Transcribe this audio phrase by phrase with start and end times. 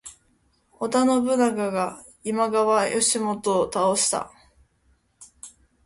[0.79, 4.31] 織田信長が今川義元を倒した。